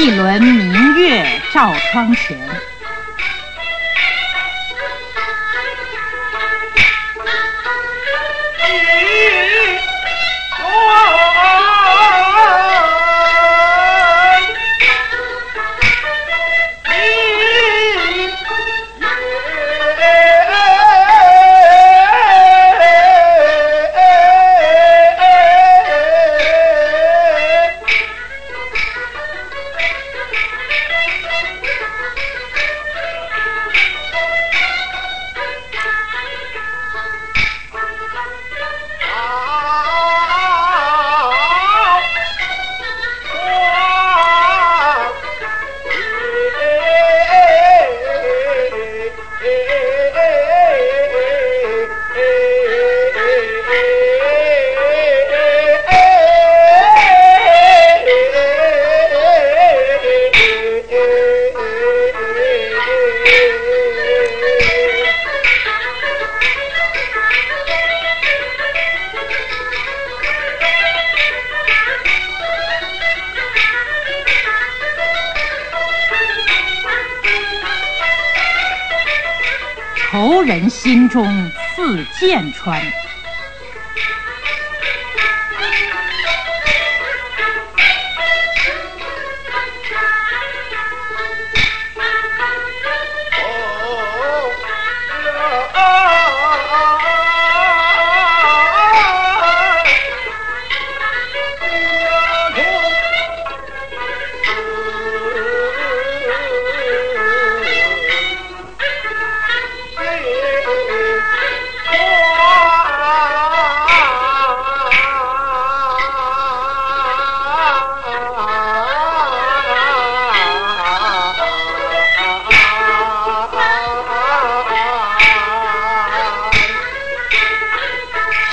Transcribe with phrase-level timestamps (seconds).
[0.00, 1.22] 一轮明月
[1.52, 2.79] 照窗前。
[80.10, 82.82] 仇人心中似剑穿。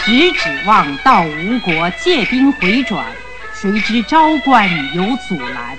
[0.07, 3.05] 只指望到吴国借兵回转，
[3.53, 5.77] 谁知昭关有阻拦。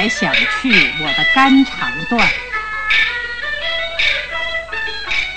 [0.00, 2.26] 来想去，我的肝肠断。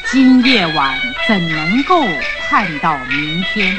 [0.10, 2.07] 今夜晚怎能够
[2.48, 3.77] 盼到明天？